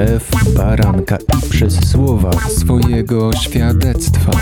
krew 0.00 0.54
baranka 0.54 1.16
i 1.16 1.50
przez 1.50 1.90
słowa 1.90 2.30
swojego 2.32 3.32
świadectwa. 3.32 4.32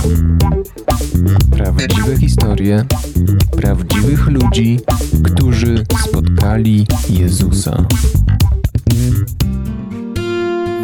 Prawdziwe 1.51 2.17
historie 2.19 2.85
prawdziwych 3.57 4.27
ludzi, 4.27 4.81
którzy 5.25 5.85
spotkali 6.09 6.87
Jezusa. 7.11 7.85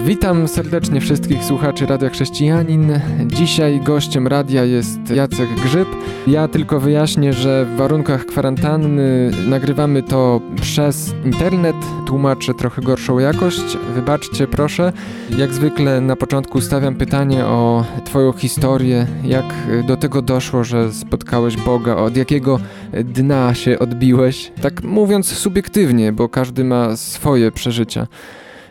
Witam 0.05 0.49
serdecznie 0.49 1.01
wszystkich 1.01 1.45
słuchaczy 1.45 1.87
Radia 1.87 2.11
Chrześcijanin. 2.11 3.01
Dzisiaj 3.27 3.81
gościem 3.81 4.27
radia 4.27 4.65
jest 4.65 5.11
Jacek 5.11 5.49
Grzyb. 5.55 5.89
Ja 6.27 6.49
tylko 6.49 6.81
wyjaśnię, 6.81 7.33
że 7.33 7.65
w 7.65 7.77
warunkach 7.77 8.27
kwarantanny 8.27 9.31
nagrywamy 9.47 10.03
to 10.03 10.41
przez 10.61 11.15
internet. 11.25 11.77
Tłumaczę 12.07 12.55
trochę 12.55 12.83
gorszą 12.83 13.19
jakość. 13.19 13.79
Wybaczcie 13.95 14.47
proszę. 14.47 14.93
Jak 15.39 15.53
zwykle 15.53 16.01
na 16.01 16.17
początku 16.17 16.61
stawiam 16.61 16.95
pytanie 16.95 17.45
o 17.45 17.85
Twoją 18.05 18.33
historię. 18.33 19.07
Jak 19.25 19.45
do 19.87 19.97
tego 19.97 20.23
doszło, 20.23 20.65
że 20.65 20.93
spotkałeś 20.93 21.57
Boga? 21.57 21.97
Od 21.97 22.17
jakiego 22.17 22.61
dna 23.05 23.55
się 23.55 23.79
odbiłeś? 23.79 24.53
Tak 24.63 24.83
mówiąc 24.83 25.27
subiektywnie, 25.27 26.13
bo 26.13 26.29
każdy 26.29 26.65
ma 26.65 26.97
swoje 26.97 27.53
przeżycia 27.53 28.07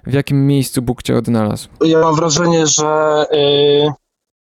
w 0.06 0.14
jakim 0.14 0.48
miejscu 0.48 0.82
Bóg 0.82 1.04
cię 1.04 1.18
odnalazł? 1.18 1.70
Ja 1.86 2.00
mam 2.00 2.16
wrażenie, 2.16 2.68
że 2.68 3.26
y, 3.34 3.92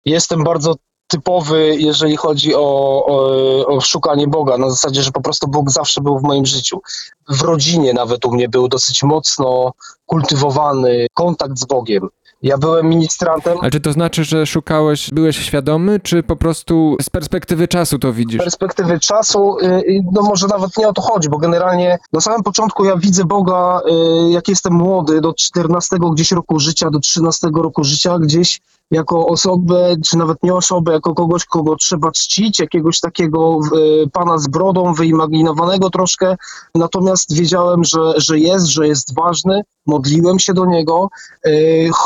jestem 0.05 0.43
bardzo 0.43 0.75
typowy, 1.09 1.75
jeżeli 1.79 2.17
chodzi 2.17 2.55
o, 2.55 3.05
o, 3.05 3.65
o, 3.67 3.81
szukanie 3.81 4.27
Boga. 4.27 4.57
Na 4.57 4.69
zasadzie, 4.69 5.03
że 5.03 5.11
po 5.11 5.21
prostu 5.21 5.47
Bóg 5.47 5.71
zawsze 5.71 6.01
był 6.01 6.19
w 6.19 6.23
moim 6.23 6.45
życiu. 6.45 6.81
W 7.29 7.41
rodzinie 7.41 7.93
nawet 7.93 8.25
u 8.25 8.31
mnie 8.31 8.49
był 8.49 8.67
dosyć 8.67 9.03
mocno 9.03 9.71
kultywowany 10.05 11.07
kontakt 11.13 11.59
z 11.59 11.65
Bogiem. 11.65 12.09
Ja 12.41 12.57
byłem 12.57 12.89
ministrantem. 12.89 13.57
Ale 13.61 13.71
czy 13.71 13.79
to 13.79 13.93
znaczy, 13.93 14.23
że 14.23 14.45
szukałeś, 14.45 15.09
byłeś 15.11 15.37
świadomy, 15.37 15.99
czy 15.99 16.23
po 16.23 16.35
prostu 16.35 16.97
z 17.01 17.09
perspektywy 17.09 17.67
czasu 17.67 17.99
to 17.99 18.13
widzisz? 18.13 18.41
Z 18.41 18.43
perspektywy 18.43 18.99
czasu, 18.99 19.57
y, 19.59 19.65
y, 19.65 20.01
no 20.11 20.21
może 20.21 20.47
nawet 20.47 20.77
nie 20.77 20.87
o 20.87 20.93
to 20.93 21.01
chodzi, 21.01 21.29
bo 21.29 21.37
generalnie 21.37 21.97
na 22.13 22.21
samym 22.21 22.43
początku 22.43 22.85
ja 22.85 22.97
widzę 22.97 23.25
Boga, 23.25 23.81
y, 24.27 24.31
jak 24.31 24.47
jestem 24.47 24.73
młody, 24.73 25.21
do 25.21 25.33
14 25.33 25.97
gdzieś 26.13 26.31
roku 26.31 26.59
życia, 26.59 26.89
do 26.89 26.99
13 26.99 27.47
roku 27.53 27.83
życia, 27.83 28.19
gdzieś 28.19 28.59
jako 28.91 29.27
osobę, 29.27 29.95
czy 30.05 30.17
nawet 30.17 30.43
nie 30.43 30.53
osobę, 30.53 30.93
jako 30.93 31.13
kogoś, 31.13 31.45
kogo 31.45 31.75
trzeba 31.75 32.11
czcić, 32.11 32.59
jakiegoś 32.59 32.99
takiego 32.99 33.59
pana 34.13 34.37
z 34.37 34.47
brodą, 34.47 34.93
wyimaginowanego 34.93 35.89
troszkę. 35.89 36.35
Natomiast 36.75 37.33
wiedziałem, 37.33 37.83
że, 37.83 37.99
że 38.17 38.39
jest, 38.39 38.65
że 38.65 38.87
jest 38.87 39.15
ważny, 39.15 39.61
modliłem 39.85 40.39
się 40.39 40.53
do 40.53 40.65
niego, 40.65 41.09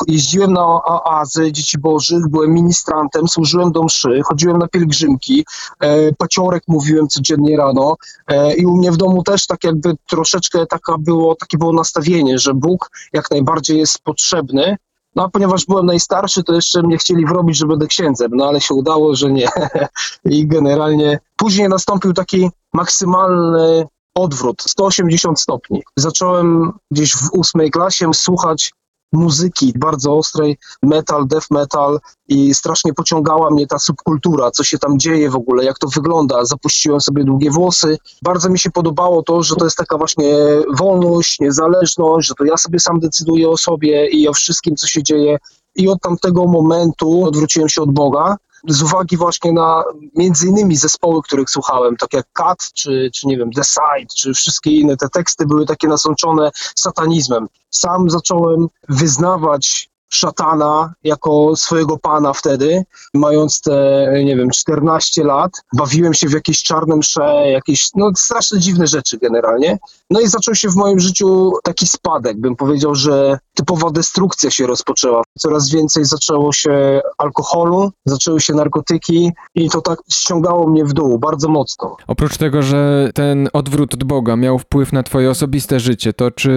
jeździłem 0.07 0.53
na 0.53 0.65
oazy 0.65 1.51
dzieci 1.51 1.77
bożych, 1.77 2.29
byłem 2.29 2.53
ministrantem, 2.53 3.27
służyłem 3.27 3.71
do 3.71 3.83
mszy, 3.83 4.21
chodziłem 4.25 4.57
na 4.57 4.67
pielgrzymki, 4.67 5.45
e, 5.79 6.13
paciorek 6.13 6.63
mówiłem 6.67 7.07
codziennie 7.07 7.57
rano. 7.57 7.95
E, 8.27 8.55
i 8.55 8.65
u 8.65 8.77
mnie 8.77 8.91
w 8.91 8.97
domu 8.97 9.23
też 9.23 9.47
tak 9.47 9.63
jakby 9.63 9.93
troszeczkę 10.09 10.65
taka 10.65 10.97
było, 10.97 11.35
takie 11.35 11.57
było 11.57 11.73
nastawienie, 11.73 12.39
że 12.39 12.53
Bóg 12.53 12.91
jak 13.13 13.31
najbardziej 13.31 13.77
jest 13.77 13.99
potrzebny, 14.03 14.77
no 15.15 15.23
a 15.23 15.29
ponieważ 15.29 15.65
byłem 15.65 15.85
najstarszy, 15.85 16.43
to 16.43 16.53
jeszcze 16.53 16.83
mnie 16.83 16.97
chcieli 16.97 17.25
wrobić, 17.25 17.57
że 17.57 17.67
będę 17.67 17.87
księdzem, 17.87 18.31
no 18.33 18.45
ale 18.45 18.61
się 18.61 18.73
udało, 18.73 19.15
że 19.15 19.31
nie. 19.31 19.47
I 20.25 20.47
generalnie 20.47 21.19
później 21.37 21.69
nastąpił 21.69 22.13
taki 22.13 22.49
maksymalny 22.73 23.85
odwrót, 24.15 24.61
180 24.61 25.39
stopni. 25.39 25.83
Zacząłem 25.95 26.71
gdzieś 26.91 27.15
w 27.15 27.29
ósmej 27.33 27.71
klasie 27.71 28.13
słuchać 28.13 28.73
muzyki 29.13 29.73
bardzo 29.75 30.17
ostrej, 30.17 30.57
metal, 30.83 31.27
death 31.27 31.51
metal 31.51 31.99
i 32.27 32.53
strasznie 32.53 32.93
pociągała 32.93 33.51
mnie 33.51 33.67
ta 33.67 33.79
subkultura, 33.79 34.51
co 34.51 34.63
się 34.63 34.77
tam 34.77 34.99
dzieje 34.99 35.29
w 35.29 35.35
ogóle, 35.35 35.65
jak 35.65 35.79
to 35.79 35.87
wygląda. 35.87 36.45
Zapuściłem 36.45 37.01
sobie 37.01 37.23
długie 37.23 37.51
włosy. 37.51 37.97
Bardzo 38.21 38.49
mi 38.49 38.59
się 38.59 38.71
podobało 38.71 39.23
to, 39.23 39.43
że 39.43 39.55
to 39.55 39.65
jest 39.65 39.77
taka 39.77 39.97
właśnie 39.97 40.37
wolność, 40.77 41.39
niezależność, 41.39 42.27
że 42.27 42.33
to 42.33 42.45
ja 42.45 42.57
sobie 42.57 42.79
sam 42.79 42.99
decyduję 42.99 43.49
o 43.49 43.57
sobie 43.57 44.07
i 44.07 44.27
o 44.27 44.33
wszystkim, 44.33 44.75
co 44.75 44.87
się 44.87 45.03
dzieje. 45.03 45.37
I 45.75 45.89
od 45.89 46.01
tamtego 46.01 46.47
momentu 46.47 47.25
odwróciłem 47.25 47.69
się 47.69 47.81
od 47.81 47.93
Boga 47.93 48.35
z 48.67 48.81
uwagi 48.81 49.17
właśnie 49.17 49.53
na 49.53 49.83
między 50.15 50.47
innymi 50.47 50.75
zespoły, 50.75 51.21
których 51.23 51.49
słuchałem, 51.49 51.97
tak 51.97 52.13
jak 52.13 52.25
Cat, 52.33 52.71
czy, 52.73 53.09
czy 53.13 53.27
nie 53.27 53.37
wiem, 53.37 53.51
The 53.51 53.63
Side, 53.63 54.13
czy 54.15 54.33
wszystkie 54.33 54.71
inne, 54.71 54.97
te 54.97 55.09
teksty 55.09 55.45
były 55.45 55.65
takie 55.65 55.87
nasączone 55.87 56.51
satanizmem. 56.75 57.47
Sam 57.69 58.09
zacząłem 58.09 58.67
wyznawać 58.89 59.92
szatana 60.15 60.93
jako 61.03 61.55
swojego 61.55 61.97
pana 61.97 62.33
wtedy, 62.33 62.83
mając 63.13 63.61
te, 63.61 64.07
nie 64.25 64.35
wiem, 64.35 64.49
14 64.49 65.23
lat. 65.23 65.51
Bawiłem 65.77 66.13
się 66.13 66.27
w 66.27 66.31
jakieś 66.31 66.63
czarne 66.63 66.95
msze, 66.95 67.51
jakieś, 67.51 67.89
no 67.95 68.11
straszne 68.15 68.59
dziwne 68.59 68.87
rzeczy 68.87 69.17
generalnie. 69.17 69.77
No 70.09 70.19
i 70.19 70.27
zaczął 70.27 70.55
się 70.55 70.69
w 70.69 70.75
moim 70.75 70.99
życiu 70.99 71.51
taki 71.63 71.87
spadek, 71.87 72.39
bym 72.39 72.55
powiedział, 72.55 72.95
że 72.95 73.37
typowa 73.53 73.91
destrukcja 73.91 74.51
się 74.51 74.67
rozpoczęła. 74.67 75.23
Coraz 75.39 75.69
więcej 75.69 76.05
zaczęło 76.05 76.53
się 76.53 77.01
alkoholu, 77.17 77.91
zaczęły 78.05 78.41
się 78.41 78.53
narkotyki 78.53 79.31
i 79.55 79.69
to 79.69 79.81
tak 79.81 79.99
ściągało 80.11 80.69
mnie 80.69 80.85
w 80.85 80.93
dół 80.93 81.19
bardzo 81.19 81.49
mocno. 81.49 81.97
Oprócz 82.07 82.37
tego, 82.37 82.61
że 82.61 83.09
ten 83.13 83.49
odwrót 83.53 83.93
od 83.93 84.03
Boga 84.03 84.35
miał 84.35 84.59
wpływ 84.59 84.93
na 84.93 85.03
twoje 85.03 85.29
osobiste 85.29 85.79
życie, 85.79 86.13
to 86.13 86.31
czy 86.31 86.53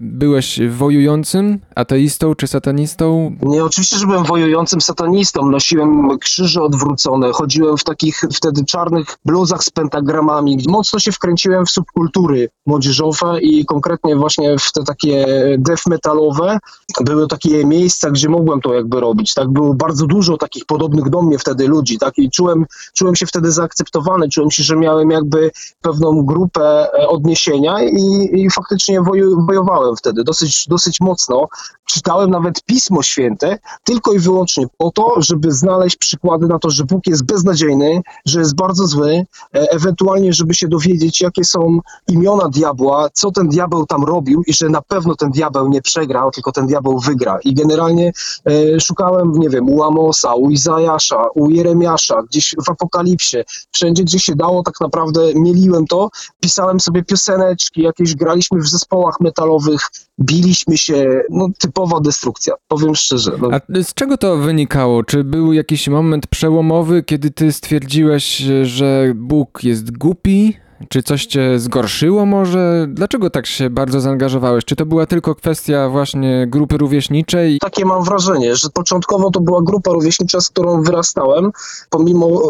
byłeś 0.00 0.60
wojującym, 0.68 1.58
ateistą 1.74 2.34
czy 2.34 2.46
satanistą? 2.46 2.79
Nie, 3.42 3.64
oczywiście, 3.64 3.96
że 3.96 4.06
byłem 4.06 4.24
wojującym 4.24 4.80
satanistą. 4.80 5.50
Nosiłem 5.50 6.18
krzyże 6.18 6.62
odwrócone, 6.62 7.32
chodziłem 7.32 7.76
w 7.76 7.84
takich 7.84 8.20
wtedy 8.34 8.64
czarnych 8.64 9.06
bluzach 9.24 9.64
z 9.64 9.70
pentagramami. 9.70 10.58
Mocno 10.68 10.98
się 10.98 11.12
wkręciłem 11.12 11.66
w 11.66 11.70
subkultury 11.70 12.48
młodzieżowe 12.66 13.40
i 13.40 13.64
konkretnie 13.64 14.16
właśnie 14.16 14.56
w 14.58 14.72
te 14.72 14.84
takie 14.84 15.26
death 15.58 15.86
metalowe. 15.86 16.58
Były 17.00 17.28
takie 17.28 17.64
miejsca, 17.64 18.10
gdzie 18.10 18.28
mogłem 18.28 18.60
to 18.60 18.74
jakby 18.74 19.00
robić. 19.00 19.34
Tak 19.34 19.48
było 19.48 19.74
bardzo 19.74 20.06
dużo 20.06 20.36
takich 20.36 20.64
podobnych 20.66 21.10
do 21.10 21.22
mnie 21.22 21.38
wtedy 21.38 21.68
ludzi, 21.68 21.98
tak? 21.98 22.18
I 22.18 22.30
czułem, 22.30 22.66
czułem 22.94 23.16
się 23.16 23.26
wtedy 23.26 23.52
zaakceptowany, 23.52 24.28
czułem 24.28 24.50
się, 24.50 24.62
że 24.62 24.76
miałem 24.76 25.10
jakby 25.10 25.50
pewną 25.80 26.22
grupę 26.22 26.88
e, 26.92 27.08
odniesienia 27.08 27.82
i, 27.82 28.30
i 28.32 28.50
faktycznie 28.50 29.00
wojowałem 29.48 29.96
wtedy 29.96 30.24
dosyć, 30.24 30.68
dosyć 30.68 31.00
mocno. 31.00 31.48
Czytałem 31.92 32.30
nawet 32.30 32.62
Pismo 32.62 33.02
Święte 33.02 33.58
tylko 33.84 34.12
i 34.12 34.18
wyłącznie 34.18 34.66
po 34.78 34.90
to, 34.90 35.14
żeby 35.18 35.52
znaleźć 35.52 35.96
przykłady 35.96 36.46
na 36.46 36.58
to, 36.58 36.70
że 36.70 36.84
Bóg 36.84 37.06
jest 37.06 37.24
beznadziejny, 37.24 38.02
że 38.26 38.40
jest 38.40 38.54
bardzo 38.54 38.86
zły, 38.86 39.12
e, 39.12 39.26
ewentualnie, 39.70 40.32
żeby 40.32 40.54
się 40.54 40.68
dowiedzieć, 40.68 41.20
jakie 41.20 41.44
są 41.44 41.80
imiona 42.08 42.48
diabła, 42.48 43.08
co 43.12 43.30
ten 43.30 43.48
diabeł 43.48 43.86
tam 43.86 44.04
robił 44.04 44.42
i 44.46 44.52
że 44.52 44.68
na 44.68 44.82
pewno 44.82 45.14
ten 45.14 45.30
diabeł 45.30 45.68
nie 45.68 45.82
przegrał, 45.82 46.30
tylko 46.30 46.52
ten 46.52 46.66
diabeł 46.66 46.98
wygra. 46.98 47.38
I 47.44 47.54
generalnie 47.54 48.12
e, 48.46 48.80
szukałem, 48.80 49.32
nie 49.32 49.48
wiem, 49.48 49.68
u 49.68 49.82
Amosa, 49.82 50.34
u 50.34 50.50
Izajasza, 50.50 51.24
u 51.34 51.50
Jeremiasza, 51.50 52.22
gdzieś 52.22 52.54
w 52.66 52.70
Apokalipsie, 52.70 53.36
wszędzie, 53.72 54.04
gdzie 54.04 54.18
się 54.18 54.36
dało, 54.36 54.62
tak 54.62 54.80
naprawdę 54.80 55.34
mieliłem 55.34 55.86
to, 55.86 56.10
pisałem 56.40 56.80
sobie 56.80 57.04
pioseneczki, 57.04 57.82
jakieś 57.82 58.14
graliśmy 58.14 58.60
w 58.60 58.68
zespołach 58.68 59.20
metalowych, 59.20 59.90
biliśmy 60.20 60.78
się, 60.78 61.22
no 61.30 61.48
typowa 61.58 62.00
destrukcja, 62.00 62.54
powiem 62.68 62.94
szczerze. 62.94 63.32
No. 63.42 63.48
A 63.52 63.82
z 63.82 63.94
czego 63.94 64.16
to 64.16 64.36
wynikało? 64.36 65.04
Czy 65.04 65.24
był 65.24 65.52
jakiś 65.52 65.88
moment 65.88 66.26
przełomowy, 66.26 67.02
kiedy 67.02 67.30
ty 67.30 67.52
stwierdziłeś, 67.52 68.42
że 68.62 69.12
Bóg 69.14 69.64
jest 69.64 69.98
głupi, 69.98 70.56
czy 70.88 71.02
coś 71.02 71.26
cię 71.26 71.58
zgorszyło 71.58 72.26
może? 72.26 72.86
Dlaczego 72.88 73.30
tak 73.30 73.46
się 73.46 73.70
bardzo 73.70 74.00
zaangażowałeś? 74.00 74.64
Czy 74.64 74.76
to 74.76 74.86
była 74.86 75.06
tylko 75.06 75.34
kwestia 75.34 75.88
właśnie 75.88 76.46
grupy 76.48 76.76
rówieśniczej? 76.76 77.58
Takie 77.58 77.84
mam 77.84 78.04
wrażenie, 78.04 78.56
że 78.56 78.68
początkowo 78.74 79.30
to 79.30 79.40
była 79.40 79.62
grupa 79.62 79.92
rówieśnicza, 79.92 80.40
z 80.40 80.48
którą 80.48 80.82
wyrastałem. 80.82 81.50
Pomimo 81.90 82.26
e, 82.26 82.40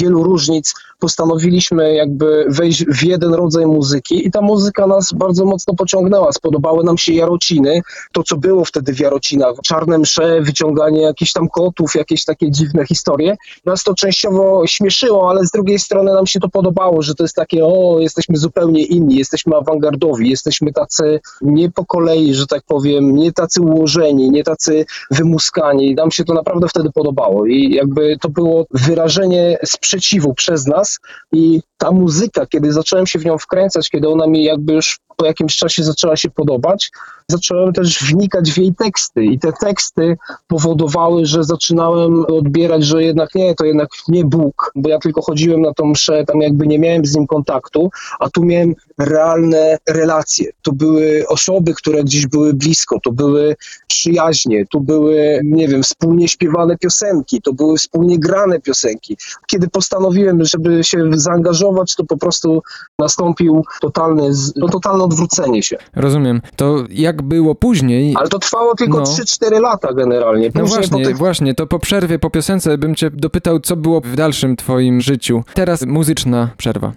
wielu 0.00 0.22
różnic 0.22 0.74
postanowiliśmy 0.98 1.94
jakby 1.94 2.46
wejść 2.48 2.84
w 2.84 3.04
jeden 3.04 3.34
rodzaj 3.34 3.66
muzyki 3.66 4.26
i 4.26 4.30
ta 4.30 4.40
muzyka 4.40 4.86
nas 4.86 5.12
bardzo 5.12 5.44
mocno 5.44 5.74
pociągnęła. 5.74 6.32
Spodobały 6.32 6.84
nam 6.84 6.98
się 6.98 7.12
Jarociny, 7.12 7.82
to 8.12 8.22
co 8.22 8.36
było 8.36 8.64
wtedy 8.64 8.94
w 8.94 9.00
Jarocinach. 9.00 9.54
Czarne 9.64 9.98
msze, 9.98 10.40
wyciąganie 10.40 11.02
jakichś 11.02 11.32
tam 11.32 11.48
kotów, 11.48 11.94
jakieś 11.94 12.24
takie 12.24 12.50
dziwne 12.50 12.86
historie. 12.86 13.36
Nas 13.64 13.84
to 13.84 13.94
częściowo 13.94 14.66
śmieszyło, 14.66 15.30
ale 15.30 15.46
z 15.46 15.50
drugiej 15.50 15.78
strony 15.78 16.12
nam 16.12 16.26
się 16.26 16.40
to 16.40 16.48
podobało, 16.48 17.02
że 17.02 17.14
to 17.14 17.24
jest 17.24 17.36
takie 17.36 17.64
o, 17.68 18.00
jesteśmy 18.00 18.36
zupełnie 18.36 18.84
inni, 18.84 19.16
jesteśmy 19.16 19.56
awangardowi, 19.56 20.30
jesteśmy 20.30 20.72
tacy 20.72 21.20
nie 21.42 21.70
po 21.70 21.86
kolei, 21.86 22.34
że 22.34 22.46
tak 22.46 22.62
powiem, 22.66 23.16
nie 23.16 23.32
tacy 23.32 23.62
ułożeni, 23.62 24.30
nie 24.30 24.44
tacy 24.44 24.86
wymuskani. 25.10 25.94
Nam 25.94 26.10
się 26.10 26.24
to 26.24 26.34
naprawdę 26.34 26.68
wtedy 26.68 26.92
podobało 26.92 27.46
i 27.46 27.72
jakby 27.72 28.16
to 28.20 28.28
było 28.28 28.66
wyrażenie 28.70 29.58
sprzeciwu 29.64 30.34
przez 30.34 30.66
nas 30.66 30.98
i 31.32 31.60
ta 31.78 31.90
muzyka, 31.90 32.46
kiedy 32.46 32.72
zacząłem 32.72 33.06
się 33.06 33.18
w 33.18 33.24
nią 33.24 33.38
wkręcać, 33.38 33.90
kiedy 33.90 34.08
ona 34.08 34.26
mi 34.26 34.44
jakby 34.44 34.72
już 34.72 34.98
po 35.18 35.26
jakimś 35.26 35.56
czasie 35.56 35.84
zaczęła 35.84 36.16
się 36.16 36.30
podobać. 36.30 36.90
Zacząłem 37.30 37.72
też 37.72 38.04
wnikać 38.04 38.52
w 38.52 38.58
jej 38.58 38.74
teksty 38.74 39.24
i 39.24 39.38
te 39.38 39.52
teksty 39.52 40.16
powodowały, 40.46 41.26
że 41.26 41.44
zaczynałem 41.44 42.24
odbierać, 42.24 42.84
że 42.84 43.04
jednak 43.04 43.34
nie, 43.34 43.54
to 43.54 43.64
jednak 43.64 43.88
nie 44.08 44.24
Bóg, 44.24 44.72
bo 44.74 44.88
ja 44.88 44.98
tylko 44.98 45.22
chodziłem 45.22 45.60
na 45.60 45.74
tą 45.74 45.86
mszę, 45.86 46.24
tam 46.24 46.40
jakby 46.40 46.66
nie 46.66 46.78
miałem 46.78 47.06
z 47.06 47.16
nim 47.16 47.26
kontaktu, 47.26 47.90
a 48.18 48.30
tu 48.30 48.44
miałem 48.44 48.74
realne 48.98 49.78
relacje. 49.88 50.50
To 50.62 50.72
były 50.72 51.24
osoby, 51.28 51.74
które 51.74 52.04
gdzieś 52.04 52.26
były 52.26 52.54
blisko, 52.54 53.00
to 53.00 53.12
były 53.12 53.56
przyjaźnie, 53.88 54.66
tu 54.66 54.80
były, 54.80 55.40
nie 55.44 55.68
wiem, 55.68 55.82
wspólnie 55.82 56.28
śpiewane 56.28 56.76
piosenki, 56.76 57.42
to 57.42 57.52
były 57.52 57.78
wspólnie 57.78 58.18
grane 58.18 58.60
piosenki. 58.60 59.16
Kiedy 59.46 59.68
postanowiłem, 59.68 60.44
żeby 60.44 60.84
się 60.84 60.98
zaangażować, 61.14 61.94
to 61.94 62.04
po 62.04 62.16
prostu 62.16 62.62
nastąpił 62.98 63.64
totalny, 63.80 64.30
no, 64.56 64.68
odwrócenie 65.12 65.62
się. 65.62 65.76
Rozumiem. 65.96 66.42
To 66.56 66.84
jak 66.90 67.22
było 67.22 67.54
później? 67.54 68.14
Ale 68.18 68.28
to 68.28 68.38
trwało 68.38 68.74
tylko 68.74 68.98
No. 68.98 69.04
3-4 69.04 69.60
lata 69.60 69.92
generalnie. 69.92 70.50
No 70.54 70.60
Później 70.60 70.78
właśnie, 70.78 70.98
po 70.98 71.04
tych 71.08 71.18
właśnie, 71.18 71.54
to 71.54 71.66
po 71.66 71.78
przerwie, 71.78 72.18
po 72.18 72.30
piosence 72.30 72.78
bym 72.78 72.94
cię 72.94 73.10
dopytał, 73.10 73.60
co 73.60 73.76
było 73.76 74.00
w 74.00 74.14
dalszym 74.16 74.56
twoim 74.56 75.00
życiu. 75.00 75.42
Teraz 75.54 75.86
muzyczna 75.86 76.50
przerwa. 76.56 76.92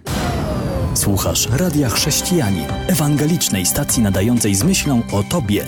Słuchasz 0.93 1.47
Radia 1.59 1.89
Chrześcijanin, 1.89 2.65
ewangelicznej 2.87 3.65
stacji 3.65 4.03
nadającej 4.03 4.55
z 4.55 4.63
myślą 4.63 5.01
o 5.13 5.23
Tobie. 5.23 5.65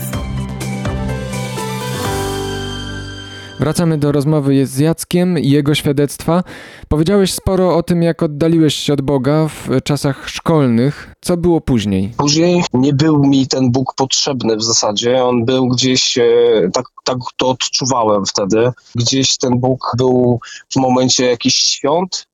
Wracamy 3.63 3.97
do 3.97 4.11
rozmowy 4.11 4.65
z 4.65 4.77
Jackiem 4.77 5.39
i 5.39 5.49
jego 5.49 5.75
świadectwa. 5.75 6.43
Powiedziałeś 6.87 7.33
sporo 7.33 7.75
o 7.75 7.83
tym, 7.83 8.03
jak 8.03 8.23
oddaliłeś 8.23 8.75
się 8.75 8.93
od 8.93 9.01
Boga 9.01 9.47
w 9.47 9.81
czasach 9.83 10.29
szkolnych. 10.29 11.13
Co 11.21 11.37
było 11.37 11.61
później? 11.61 12.13
Później 12.17 12.63
nie 12.73 12.93
był 12.93 13.23
mi 13.23 13.47
ten 13.47 13.71
Bóg 13.71 13.93
potrzebny 13.95 14.57
w 14.57 14.63
zasadzie. 14.63 15.23
On 15.23 15.45
był 15.45 15.67
gdzieś, 15.67 16.17
e, 16.17 16.23
tak, 16.73 16.85
tak 17.03 17.17
to 17.37 17.49
odczuwałem 17.49 18.25
wtedy. 18.25 18.71
Gdzieś 18.95 19.37
ten 19.37 19.59
Bóg 19.59 19.91
był 19.97 20.39
w 20.69 20.75
momencie 20.75 21.25
jakichś 21.25 21.55
świąt. 21.55 22.25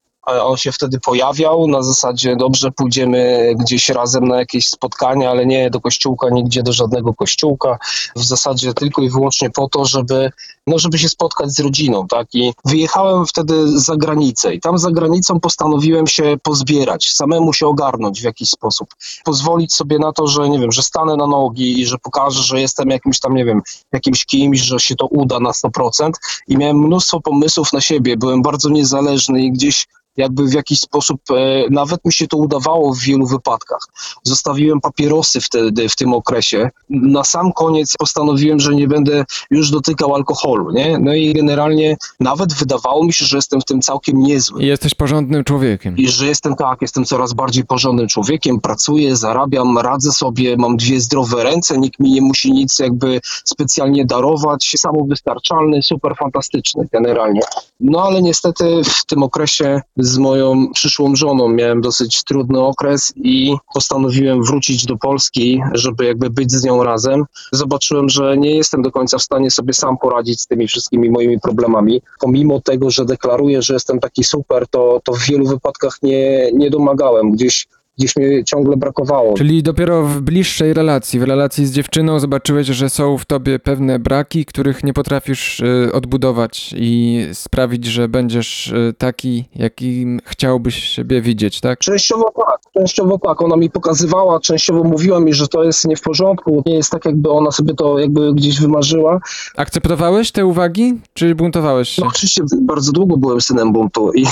On 0.44 0.58
się 0.58 0.72
wtedy 0.72 1.00
pojawiał 1.00 1.68
na 1.68 1.82
zasadzie, 1.82 2.36
dobrze, 2.36 2.72
pójdziemy 2.72 3.54
gdzieś 3.60 3.90
razem 3.90 4.28
na 4.28 4.38
jakieś 4.38 4.68
spotkania, 4.68 5.32
ale 5.32 5.46
nie 5.46 5.70
do 5.70 5.82
kościółka, 5.82 6.30
nigdzie 6.30 6.64
do 6.64 6.74
żadnego 6.74 7.14
kościółka. 7.14 7.78
W 8.16 8.24
zasadzie 8.24 8.74
tylko 8.74 9.02
i 9.02 9.10
wyłącznie 9.10 9.50
po 9.50 9.70
to, 9.70 9.86
żeby, 9.86 10.32
no, 10.68 10.80
żeby 10.80 10.98
się 11.00 11.10
spotkać 11.10 11.52
z 11.52 11.60
rodziną. 11.60 12.08
Tak? 12.08 12.28
I 12.34 12.54
wyjechałem 12.66 13.26
wtedy 13.26 13.80
za 13.80 13.96
granicę 13.96 14.54
i 14.54 14.60
tam 14.60 14.78
za 14.78 14.92
granicą 14.92 15.40
postanowiłem 15.40 16.08
się 16.08 16.38
pozbierać, 16.44 17.12
samemu 17.12 17.54
się 17.54 17.68
ogarnąć 17.68 18.22
w 18.22 18.24
jakiś 18.24 18.50
sposób. 18.50 18.90
Pozwolić 19.26 19.74
sobie 19.74 20.00
na 20.00 20.12
to, 20.12 20.28
że 20.28 20.50
nie 20.50 20.60
wiem, 20.60 20.72
że 20.72 20.84
stanę 20.84 21.16
na 21.16 21.28
nogi 21.28 21.80
i 21.80 21.86
że 21.86 21.98
pokażę, 21.98 22.44
że 22.44 22.62
jestem 22.62 22.90
jakimś 22.90 23.20
tam, 23.20 23.36
nie 23.36 23.46
wiem, 23.46 23.62
jakimś 23.92 24.26
kimś, 24.26 24.60
że 24.60 24.80
się 24.80 24.96
to 24.96 25.06
uda 25.06 25.40
na 25.40 25.52
100%. 25.52 26.12
I 26.48 26.58
miałem 26.58 26.78
mnóstwo 26.78 27.22
pomysłów 27.22 27.74
na 27.74 27.82
siebie, 27.82 28.18
byłem 28.18 28.42
bardzo 28.42 28.70
niezależny 28.70 29.42
i 29.42 29.52
gdzieś 29.52 29.88
jakby 30.20 30.48
w 30.48 30.54
jakiś 30.54 30.80
sposób, 30.80 31.22
e, 31.32 31.64
nawet 31.70 32.06
mi 32.06 32.14
się 32.14 32.28
to 32.28 32.38
udawało 32.38 32.94
w 32.94 33.00
wielu 33.00 33.28
wypadkach. 33.28 33.80
Zostawiłem 34.24 34.82
papierosy 34.82 35.42
wtedy, 35.42 35.90
w 35.90 35.96
tym 35.96 36.14
okresie. 36.14 36.70
Na 36.90 37.24
sam 37.24 37.52
koniec 37.54 37.94
postanowiłem, 38.00 38.60
że 38.60 38.76
nie 38.76 38.88
będę 38.88 39.26
już 39.52 39.72
dotykał 39.72 40.16
alkoholu, 40.16 40.72
nie? 40.72 40.98
No 40.98 41.14
i 41.14 41.34
generalnie 41.34 41.98
nawet 42.20 42.54
wydawało 42.54 43.06
mi 43.06 43.14
się, 43.14 43.26
że 43.26 43.38
jestem 43.38 43.62
w 43.62 43.66
tym 43.66 43.82
całkiem 43.82 44.20
niezły. 44.22 44.64
Jesteś 44.64 44.96
porządnym 44.96 45.44
człowiekiem. 45.44 45.98
I 45.98 46.08
że 46.08 46.26
jestem 46.26 46.56
tak, 46.56 46.82
jestem 46.82 47.06
coraz 47.06 47.34
bardziej 47.34 47.66
porządnym 47.66 48.08
człowiekiem, 48.08 48.62
pracuję, 48.62 49.16
zarabiam, 49.16 49.78
radzę 49.78 50.12
sobie, 50.12 50.58
mam 50.58 50.78
dwie 50.78 51.02
zdrowe 51.02 51.44
ręce, 51.44 51.78
nikt 51.78 52.00
mi 52.00 52.12
nie 52.12 52.22
musi 52.22 52.52
nic 52.52 52.80
jakby 52.80 53.22
specjalnie 53.44 54.06
darować, 54.06 54.76
samowystarczalny, 54.78 55.84
super 55.84 56.16
fantastyczny 56.16 56.88
generalnie. 56.92 57.42
No 57.80 58.04
ale 58.04 58.22
niestety 58.22 58.82
w 58.84 59.06
tym 59.06 59.24
okresie 59.24 59.82
z 60.10 60.18
moją 60.18 60.72
przyszłą 60.74 61.16
żoną 61.16 61.50
miałem 61.50 61.82
dosyć 61.82 62.24
trudny 62.24 62.60
okres 62.60 63.14
i 63.16 63.56
postanowiłem 63.74 64.44
wrócić 64.44 64.86
do 64.86 64.98
Polski, 64.98 65.62
żeby 65.74 66.06
jakby 66.06 66.30
być 66.30 66.52
z 66.52 66.64
nią 66.64 66.84
razem. 66.84 67.26
Zobaczyłem, 67.52 68.10
że 68.10 68.38
nie 68.38 68.56
jestem 68.56 68.82
do 68.82 68.92
końca 68.92 69.18
w 69.18 69.22
stanie 69.22 69.52
sobie 69.52 69.74
sam 69.74 69.98
poradzić 69.98 70.42
z 70.42 70.48
tymi 70.48 70.68
wszystkimi 70.68 71.10
moimi 71.10 71.40
problemami. 71.40 72.02
Pomimo 72.20 72.62
tego, 72.62 72.90
że 72.90 73.06
deklaruję, 73.06 73.62
że 73.62 73.74
jestem 73.74 74.00
taki 74.00 74.24
super, 74.24 74.68
to, 74.68 75.02
to 75.04 75.14
w 75.14 75.20
wielu 75.20 75.48
wypadkach 75.48 75.98
nie, 76.04 76.52
nie 76.54 76.70
domagałem. 76.70 77.32
Gdzieś 77.32 77.68
gdzieś 78.00 78.16
mi 78.16 78.44
ciągle 78.44 78.78
brakowało. 78.78 79.34
Czyli 79.34 79.64
dopiero 79.64 80.04
w 80.04 80.22
bliższej 80.22 80.74
relacji, 80.74 81.20
w 81.20 81.24
relacji 81.24 81.66
z 81.66 81.72
dziewczyną 81.72 82.20
zobaczyłeś, 82.20 82.68
że 82.68 82.90
są 82.90 83.18
w 83.18 83.26
tobie 83.26 83.60
pewne 83.60 84.00
braki, 84.00 84.46
których 84.46 84.84
nie 84.84 84.94
potrafisz 84.94 85.60
y, 85.60 85.90
odbudować 85.94 86.76
i 86.78 87.22
sprawić, 87.34 87.86
że 87.86 88.08
będziesz 88.08 88.68
y, 88.68 88.94
taki, 88.98 89.46
jakim 89.56 90.20
chciałbyś 90.26 90.76
siebie 90.76 91.22
widzieć, 91.22 91.62
tak? 91.62 91.80
Częściowo 91.80 92.32
tak, 92.36 92.60
częściowo 92.74 93.18
tak. 93.18 93.42
Ona 93.42 93.56
mi 93.56 93.70
pokazywała, 93.70 94.40
częściowo 94.40 94.84
mówiła 94.84 95.20
mi, 95.20 95.34
że 95.34 95.48
to 95.48 95.64
jest 95.64 95.88
nie 95.88 95.96
w 95.96 96.02
porządku, 96.02 96.64
nie 96.66 96.76
jest 96.76 96.92
tak, 96.92 97.06
jakby 97.06 97.30
ona 97.30 97.52
sobie 97.52 97.74
to 97.74 98.00
jakby 98.00 98.34
gdzieś 98.34 98.60
wymarzyła. 98.60 99.20
Akceptowałeś 99.58 100.32
te 100.32 100.46
uwagi, 100.46 101.00
czy 101.14 101.36
buntowałeś 101.36 101.90
się? 101.90 102.02
No 102.02 102.08
oczywiście 102.08 102.44
bardzo 102.62 102.92
długo 102.92 103.18
byłem 103.18 103.42
synem 103.42 103.74
buntu 103.74 104.12
i, 104.14 104.26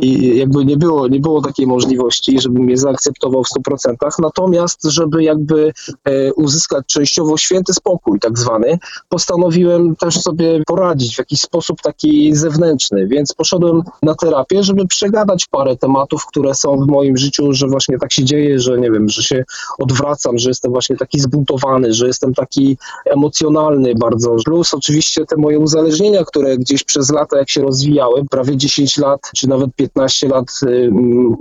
i 0.00 0.36
jakby 0.38 0.64
nie 0.64 0.76
było, 0.76 1.08
nie 1.08 1.20
było 1.20 1.42
takiej 1.42 1.66
możliwości, 1.66 2.40
żebym 2.40 2.62
mnie 2.62 2.76
zaakceptował 2.92 3.44
w 3.44 3.48
100%. 3.68 3.94
Natomiast, 4.18 4.84
żeby 4.84 5.22
jakby 5.22 5.72
e, 6.04 6.32
uzyskać 6.34 6.86
częściowo 6.86 7.36
święty 7.36 7.74
spokój 7.74 8.20
tak 8.20 8.38
zwany, 8.38 8.78
postanowiłem 9.08 9.96
też 9.96 10.20
sobie 10.20 10.62
poradzić 10.66 11.14
w 11.14 11.18
jakiś 11.18 11.40
sposób 11.40 11.82
taki 11.82 12.34
zewnętrzny, 12.34 13.06
więc 13.06 13.34
poszedłem 13.34 13.82
na 14.02 14.14
terapię, 14.14 14.62
żeby 14.62 14.86
przegadać 14.86 15.46
parę 15.46 15.76
tematów, 15.76 16.26
które 16.26 16.54
są 16.54 16.76
w 16.76 16.86
moim 16.86 17.16
życiu, 17.16 17.52
że 17.52 17.66
właśnie 17.66 17.98
tak 17.98 18.12
się 18.12 18.24
dzieje, 18.24 18.60
że 18.60 18.78
nie 18.78 18.90
wiem, 18.90 19.08
że 19.08 19.22
się 19.22 19.44
odwracam, 19.78 20.38
że 20.38 20.50
jestem 20.50 20.72
właśnie 20.72 20.96
taki 20.96 21.20
zbuntowany, 21.20 21.92
że 21.92 22.06
jestem 22.06 22.34
taki 22.34 22.76
emocjonalny 23.06 23.94
bardzo. 23.94 24.36
Plus 24.44 24.74
oczywiście 24.74 25.26
te 25.26 25.36
moje 25.36 25.58
uzależnienia, 25.58 26.24
które 26.24 26.58
gdzieś 26.58 26.84
przez 26.84 27.10
lata 27.10 27.38
jak 27.38 27.50
się 27.50 27.62
rozwijały, 27.62 28.24
prawie 28.30 28.56
10 28.56 28.98
lat, 28.98 29.20
czy 29.36 29.48
nawet 29.48 29.74
15 29.76 30.28
lat 30.28 30.46
y, 30.62 30.90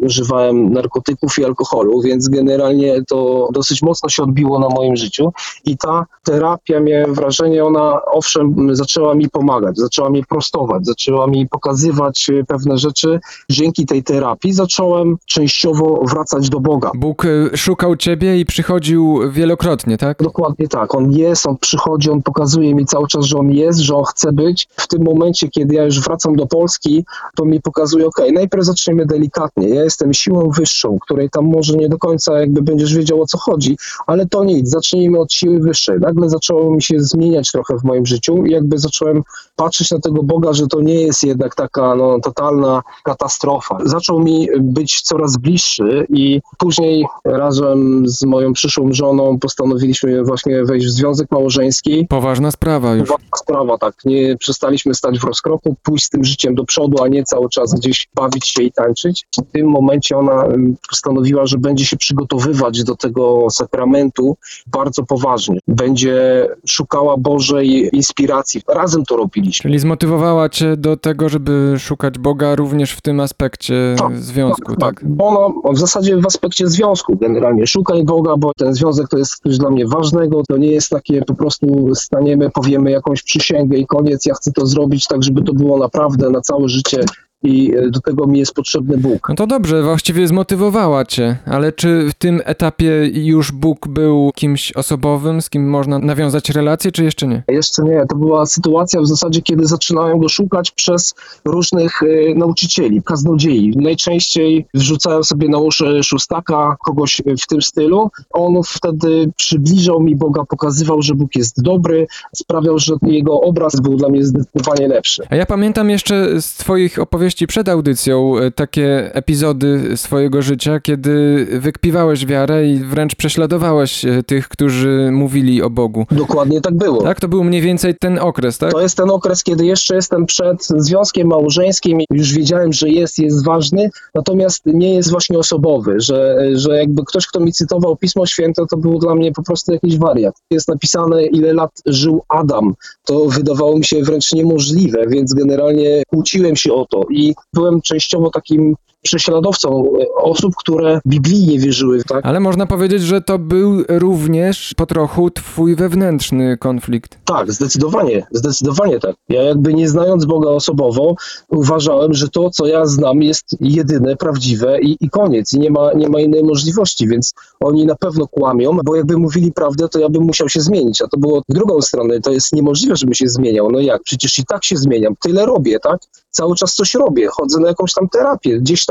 używałem 0.01 0.73
narkotyków 0.73 1.30
i 1.37 1.45
alkoholu, 1.45 2.01
więc 2.01 2.29
generalnie 2.29 3.03
to 3.07 3.49
dosyć 3.53 3.81
mocno 3.81 4.09
się 4.09 4.23
odbiło 4.23 4.59
na 4.59 4.67
moim 4.69 4.95
życiu 4.95 5.33
i 5.65 5.77
ta 5.77 6.05
terapia, 6.23 6.79
miałem 6.79 7.13
wrażenie, 7.13 7.65
ona 7.65 8.05
owszem 8.05 8.75
zaczęła 8.75 9.15
mi 9.15 9.29
pomagać, 9.29 9.77
zaczęła 9.77 10.09
mi 10.09 10.25
prostować, 10.25 10.85
zaczęła 10.85 11.27
mi 11.27 11.47
pokazywać 11.47 12.29
y, 12.29 12.45
pewne 12.47 12.77
rzeczy. 12.77 13.19
Dzięki 13.49 13.85
tej 13.85 14.03
terapii 14.03 14.53
zacząłem 14.53 15.17
częściowo 15.25 16.03
wracać 16.05 16.49
do 16.49 16.59
Boga. 16.59 16.91
Bóg 16.95 17.25
y, 17.25 17.51
szukał 17.55 17.95
ciebie 17.95 18.39
i 18.39 18.45
przychodził 18.45 19.19
wielokrotnie, 19.31 19.97
tak? 19.97 20.23
Dokładnie 20.23 20.67
tak. 20.67 20.95
On 20.95 21.11
jest, 21.11 21.47
on 21.47 21.57
przychodzi, 21.57 22.09
on 22.09 22.21
pokazuje 22.21 22.75
mi 22.75 22.85
cały 22.85 23.07
czas, 23.07 23.25
że 23.25 23.37
on 23.37 23.51
jest, 23.51 23.79
że 23.79 23.95
on 23.95 24.03
chce 24.03 24.31
być. 24.31 24.67
W 24.77 24.87
tym 24.87 25.03
momencie, 25.03 25.49
kiedy 25.49 25.75
ja 25.75 25.83
już 25.83 26.01
wracam 26.01 26.35
do 26.35 26.47
Polski, 26.47 27.05
to 27.35 27.45
mi 27.45 27.61
pokazuje, 27.61 28.07
ok, 28.07 28.21
najpierw 28.33 28.65
zaczniemy 28.65 29.05
delikatnie. 29.05 29.69
Ja 29.69 29.83
jestem 29.83 30.13
siłą 30.13 30.49
wyższą, 30.49 30.97
której 31.21 31.29
tam 31.29 31.45
może 31.45 31.77
nie 31.77 31.89
do 31.89 31.97
końca 31.97 32.39
jakby 32.39 32.61
będziesz 32.61 32.95
wiedział 32.95 33.21
o 33.21 33.25
co 33.25 33.37
chodzi, 33.37 33.77
ale 34.07 34.25
to 34.25 34.43
nic, 34.43 34.69
zacznijmy 34.69 35.19
od 35.19 35.33
siły 35.33 35.59
wyższej. 35.59 35.99
Nagle 35.99 36.29
zaczęło 36.29 36.75
mi 36.75 36.81
się 36.81 36.99
zmieniać 36.99 37.51
trochę 37.51 37.77
w 37.77 37.83
moim 37.83 38.05
życiu 38.05 38.45
i 38.45 38.51
jakby 38.51 38.77
zacząłem 38.77 39.23
patrzeć 39.55 39.91
na 39.91 39.99
tego 39.99 40.23
Boga, 40.23 40.53
że 40.53 40.67
to 40.67 40.81
nie 40.81 41.01
jest 41.01 41.23
jednak 41.23 41.55
taka 41.55 41.95
no, 41.95 42.19
totalna 42.19 42.81
katastrofa. 43.03 43.77
Zaczął 43.85 44.19
mi 44.19 44.47
być 44.59 45.01
coraz 45.01 45.37
bliższy 45.37 46.07
i 46.09 46.41
później 46.57 47.05
razem 47.25 48.03
z 48.07 48.23
moją 48.23 48.53
przyszłą 48.53 48.93
żoną 48.93 49.39
postanowiliśmy 49.39 50.23
właśnie 50.23 50.63
wejść 50.63 50.87
w 50.87 50.89
związek 50.89 51.31
małżeński. 51.31 52.07
Poważna 52.09 52.51
sprawa 52.51 52.95
już. 52.95 53.09
Poważna 53.09 53.37
sprawa, 53.37 53.77
tak. 53.77 53.95
Nie 54.05 54.37
przestaliśmy 54.37 54.93
stać 54.93 55.19
w 55.19 55.23
rozkroku, 55.23 55.75
pójść 55.83 56.05
z 56.05 56.09
tym 56.09 56.23
życiem 56.23 56.55
do 56.55 56.63
przodu, 56.63 57.03
a 57.03 57.07
nie 57.07 57.23
cały 57.23 57.49
czas 57.49 57.73
gdzieś 57.73 58.09
bawić 58.15 58.47
się 58.47 58.63
i 58.63 58.71
tańczyć. 58.71 59.25
W 59.37 59.51
tym 59.51 59.67
momencie 59.67 60.17
ona 60.17 60.43
em, 60.43 60.75
postanowiła, 61.11 61.45
że 61.45 61.57
będzie 61.57 61.85
się 61.85 61.97
przygotowywać 61.97 62.83
do 62.83 62.95
tego 62.95 63.47
sakramentu 63.49 64.37
bardzo 64.67 65.03
poważnie. 65.03 65.59
Będzie 65.67 66.47
szukała 66.67 67.17
Bożej 67.17 67.89
inspiracji. 67.93 68.61
Razem 68.67 69.03
to 69.05 69.17
robiliśmy. 69.17 69.69
Czyli 69.69 69.79
zmotywowała 69.79 70.49
cię 70.49 70.77
do 70.77 70.97
tego, 70.97 71.29
żeby 71.29 71.75
szukać 71.79 72.19
Boga 72.19 72.55
również 72.55 72.91
w 72.91 73.01
tym 73.01 73.19
aspekcie 73.19 73.95
Tak, 73.97 74.17
związku, 74.17 74.75
tak? 74.75 75.05
Ono 75.19 75.53
w 75.73 75.79
zasadzie 75.79 76.17
w 76.17 76.25
aspekcie 76.25 76.67
związku 76.67 77.17
generalnie. 77.17 77.67
Szukaj 77.67 78.03
Boga, 78.03 78.37
bo 78.37 78.51
ten 78.57 78.73
związek 78.73 79.07
to 79.07 79.17
jest 79.17 79.43
coś 79.43 79.57
dla 79.57 79.69
mnie 79.69 79.87
ważnego. 79.87 80.43
To 80.49 80.57
nie 80.57 80.71
jest 80.71 80.89
takie 80.89 81.21
po 81.21 81.35
prostu 81.35 81.95
staniemy, 81.95 82.49
powiemy 82.49 82.91
jakąś 82.91 83.23
przysięgę 83.23 83.77
i 83.77 83.85
koniec. 83.85 84.25
Ja 84.25 84.33
chcę 84.33 84.51
to 84.51 84.65
zrobić 84.65 85.07
tak, 85.07 85.23
żeby 85.23 85.43
to 85.43 85.53
było 85.53 85.77
naprawdę 85.77 86.29
na 86.29 86.41
całe 86.41 86.69
życie. 86.69 86.99
I 87.43 87.73
e, 87.75 87.89
do 87.89 87.99
tego 87.99 88.27
mi 88.27 88.39
jest 88.39 88.53
potrzebny 88.53 88.97
Bóg. 88.97 89.29
No 89.29 89.35
to 89.35 89.47
dobrze, 89.47 89.83
właściwie 89.83 90.27
zmotywowała 90.27 91.05
cię, 91.05 91.37
ale 91.45 91.71
czy 91.71 92.09
w 92.09 92.13
tym 92.13 92.41
etapie 92.45 93.09
już 93.13 93.51
Bóg 93.51 93.87
był 93.87 94.31
kimś 94.35 94.71
osobowym, 94.71 95.41
z 95.41 95.49
kim 95.49 95.69
można 95.69 95.99
nawiązać 95.99 96.49
relacje, 96.49 96.91
czy 96.91 97.03
jeszcze 97.03 97.27
nie? 97.27 97.43
Jeszcze 97.47 97.83
nie, 97.83 98.05
to 98.09 98.15
była 98.15 98.45
sytuacja 98.45 99.01
w 99.01 99.07
zasadzie, 99.07 99.41
kiedy 99.41 99.65
zaczynałem 99.65 100.19
go 100.19 100.29
szukać 100.29 100.71
przez 100.71 101.13
różnych 101.45 102.03
e, 102.03 102.35
nauczycieli, 102.35 103.03
kaznodziei. 103.03 103.73
Najczęściej 103.75 104.65
wrzucałem 104.73 105.23
sobie 105.23 105.49
na 105.49 105.57
uszy 105.57 106.03
szóstaka, 106.03 106.75
kogoś 106.85 107.21
w 107.43 107.47
tym 107.47 107.61
stylu. 107.61 108.11
On 108.31 108.53
wtedy 108.65 109.31
przybliżał 109.35 110.01
mi 110.01 110.15
Boga, 110.15 110.43
pokazywał, 110.45 111.01
że 111.01 111.15
Bóg 111.15 111.35
jest 111.35 111.61
dobry, 111.61 112.07
sprawiał, 112.35 112.79
że 112.79 112.93
jego 113.01 113.41
obraz 113.41 113.75
był 113.81 113.95
dla 113.95 114.09
mnie 114.09 114.23
zdecydowanie 114.23 114.87
lepszy. 114.87 115.23
A 115.29 115.35
ja 115.35 115.45
pamiętam 115.45 115.89
jeszcze 115.89 116.41
z 116.41 116.53
twoich 116.53 116.99
opowieści 116.99 117.30
przed 117.47 117.69
audycją 117.69 118.37
e, 118.37 118.51
takie 118.51 119.15
epizody 119.15 119.97
swojego 119.97 120.41
życia, 120.41 120.79
kiedy 120.79 121.45
wykpiwałeś 121.59 122.25
wiarę 122.25 122.67
i 122.67 122.79
wręcz 122.79 123.15
prześladowałeś 123.15 124.05
e, 124.05 124.23
tych, 124.23 124.47
którzy 124.47 125.09
mówili 125.11 125.61
o 125.61 125.69
Bogu. 125.69 126.05
Dokładnie 126.11 126.61
tak 126.61 126.77
było. 126.77 127.03
Tak? 127.03 127.19
To 127.19 127.27
był 127.27 127.43
mniej 127.43 127.61
więcej 127.61 127.95
ten 127.99 128.19
okres, 128.19 128.57
tak? 128.57 128.71
To 128.71 128.81
jest 128.81 128.97
ten 128.97 129.09
okres, 129.09 129.43
kiedy 129.43 129.65
jeszcze 129.65 129.95
jestem 129.95 130.25
przed 130.25 130.67
związkiem 130.77 131.27
małżeńskim 131.27 132.01
i 132.01 132.05
już 132.11 132.33
wiedziałem, 132.33 132.73
że 132.73 132.89
jest, 132.89 133.19
jest 133.19 133.45
ważny, 133.45 133.89
natomiast 134.15 134.65
nie 134.65 134.93
jest 134.93 135.11
właśnie 135.11 135.37
osobowy, 135.39 135.95
że, 135.97 136.37
że 136.53 136.77
jakby 136.77 137.05
ktoś, 137.05 137.27
kto 137.27 137.39
mi 137.39 137.53
cytował 137.53 137.95
Pismo 137.95 138.25
Święte, 138.25 138.63
to 138.69 138.77
był 138.77 138.99
dla 138.99 139.15
mnie 139.15 139.31
po 139.31 139.43
prostu 139.43 139.73
jakiś 139.73 139.97
wariat. 139.97 140.35
Jest 140.51 140.67
napisane, 140.67 141.25
ile 141.25 141.53
lat 141.53 141.71
żył 141.85 142.21
Adam. 142.29 142.73
To 143.05 143.25
wydawało 143.25 143.77
mi 143.77 143.85
się 143.85 144.01
wręcz 144.01 144.33
niemożliwe, 144.33 145.07
więc 145.07 145.33
generalnie 145.33 146.03
kłóciłem 146.07 146.55
się 146.55 146.73
o 146.73 146.85
to 146.85 147.03
i 147.09 147.20
byłem 147.53 147.81
częściowo 147.81 148.29
takim 148.29 148.75
prześladowcą 149.01 149.93
osób, 150.15 150.53
które 150.55 150.99
biblijnie 151.07 151.59
wierzyły, 151.59 152.03
tak? 152.03 152.25
Ale 152.25 152.39
można 152.39 152.65
powiedzieć, 152.65 153.01
że 153.01 153.21
to 153.21 153.39
był 153.39 153.83
również 153.89 154.73
po 154.77 154.85
trochu 154.85 155.31
twój 155.31 155.75
wewnętrzny 155.75 156.57
konflikt. 156.57 157.17
Tak, 157.25 157.51
zdecydowanie, 157.51 158.27
zdecydowanie 158.31 158.99
tak. 158.99 159.15
Ja 159.29 159.43
jakby 159.43 159.73
nie 159.73 159.89
znając 159.89 160.25
Boga 160.25 160.49
osobowo, 160.49 161.15
uważałem, 161.49 162.13
że 162.13 162.29
to, 162.29 162.49
co 162.49 162.65
ja 162.65 162.85
znam, 162.85 163.21
jest 163.23 163.45
jedyne, 163.59 164.15
prawdziwe 164.15 164.81
i, 164.81 164.97
i 165.01 165.09
koniec. 165.09 165.53
I 165.53 165.59
nie 165.59 165.71
ma, 165.71 165.93
nie 165.93 166.09
ma 166.09 166.19
innej 166.19 166.43
możliwości, 166.43 167.07
więc 167.07 167.33
oni 167.59 167.85
na 167.85 167.95
pewno 167.95 168.27
kłamią, 168.27 168.77
bo 168.85 168.95
jakby 168.95 169.17
mówili 169.17 169.51
prawdę, 169.51 169.89
to 169.89 169.99
ja 169.99 170.09
bym 170.09 170.23
musiał 170.23 170.49
się 170.49 170.61
zmienić, 170.61 171.01
a 171.01 171.07
to 171.07 171.17
było 171.17 171.41
drugą 171.49 171.81
stronę. 171.81 172.19
To 172.21 172.31
jest 172.31 172.53
niemożliwe, 172.53 172.95
żebym 172.95 173.13
się 173.13 173.27
zmieniał. 173.27 173.71
No 173.71 173.79
jak? 173.79 174.03
Przecież 174.03 174.39
i 174.39 174.45
tak 174.45 174.65
się 174.65 174.77
zmieniam. 174.77 175.15
Tyle 175.23 175.45
robię, 175.45 175.79
tak? 175.79 176.01
Cały 176.29 176.55
czas 176.55 176.73
coś 176.73 176.93
robię. 176.93 177.27
Chodzę 177.31 177.59
na 177.59 177.67
jakąś 177.67 177.93
tam 177.93 178.09
terapię. 178.09 178.59
Gdzieś 178.59 178.85
tam 178.85 178.90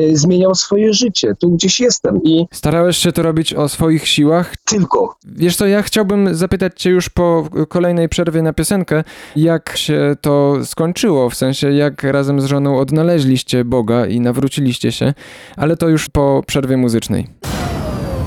y, 0.00 0.16
zmieniam 0.16 0.54
swoje 0.54 0.92
życie. 0.94 1.34
Tu 1.40 1.50
gdzieś 1.50 1.80
jestem 1.80 2.22
i 2.22 2.46
Starałeś 2.52 2.96
się 2.96 3.12
to 3.12 3.22
robić 3.22 3.54
o 3.54 3.68
swoich 3.68 4.08
siłach? 4.08 4.54
tylko. 4.64 5.16
Wiesz 5.26 5.56
co, 5.56 5.66
ja 5.66 5.82
chciałbym 5.82 6.34
zapytać 6.34 6.80
cię 6.80 6.90
już 6.90 7.08
po 7.08 7.48
kolejnej 7.68 8.08
przerwie 8.08 8.42
na 8.42 8.52
piosenkę, 8.52 9.04
jak 9.36 9.76
się 9.76 10.16
to 10.20 10.56
skończyło, 10.64 11.30
w 11.30 11.34
sensie 11.34 11.72
jak 11.72 12.02
razem 12.02 12.40
z 12.40 12.44
żoną 12.44 12.78
odnaleźliście 12.78 13.64
Boga 13.64 14.06
i 14.06 14.20
nawróciliście 14.20 14.92
się, 14.92 15.14
ale 15.56 15.76
to 15.76 15.88
już 15.88 16.08
po 16.08 16.42
przerwie 16.46 16.76
muzycznej. 16.76 17.26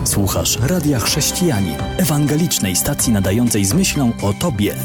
Słuchasz 0.03 0.59
Radia 0.67 0.99
Chrześcijanin, 0.99 1.75
ewangelicznej 1.97 2.75
stacji 2.75 3.13
nadającej 3.13 3.65
z 3.65 3.73
myślą 3.73 4.11
o 4.23 4.33
Tobie. 4.33 4.75